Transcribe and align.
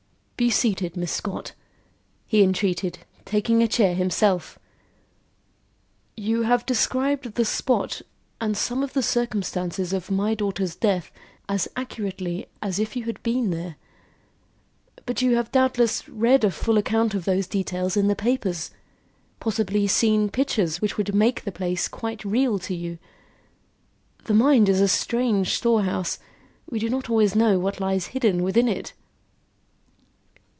"Be 0.37 0.49
seated, 0.49 0.97
Miss 0.97 1.11
Scott," 1.11 1.51
he 2.25 2.41
entreated, 2.41 2.97
taking 3.25 3.61
a 3.61 3.67
chair 3.67 3.93
himself. 3.93 4.57
"You 6.17 6.41
have 6.41 6.65
described 6.65 7.35
the 7.35 7.45
spot 7.45 8.01
and 8.39 8.57
some 8.57 8.81
of 8.81 8.93
the 8.93 9.03
circumstances 9.03 9.93
of 9.93 10.09
my 10.09 10.33
daughter's 10.33 10.75
death 10.75 11.11
as 11.47 11.67
accurately 11.75 12.47
as 12.59 12.79
if 12.79 12.95
you 12.95 13.03
had 13.03 13.21
been 13.21 13.51
there. 13.51 13.75
But 15.05 15.21
you 15.21 15.35
have 15.35 15.51
doubtless 15.51 16.09
read 16.09 16.43
a 16.43 16.49
full 16.49 16.79
account 16.79 17.13
of 17.13 17.25
those 17.25 17.45
details 17.45 17.95
in 17.95 18.07
the 18.07 18.15
papers; 18.15 18.71
possibly 19.39 19.85
seen 19.85 20.27
pictures 20.27 20.81
which 20.81 20.97
would 20.97 21.13
make 21.13 21.43
the 21.43 21.51
place 21.51 21.87
quite 21.87 22.25
real 22.25 22.57
to 22.57 22.73
you. 22.73 22.97
The 24.25 24.33
mind 24.33 24.69
is 24.69 24.81
a 24.81 24.87
strange 24.87 25.53
storehouse. 25.55 26.17
We 26.67 26.79
do 26.79 26.89
not 26.89 27.11
always 27.11 27.35
know 27.35 27.59
what 27.59 27.79
lies 27.79 28.07
hidden 28.07 28.41
within 28.41 28.67
it." 28.67 28.93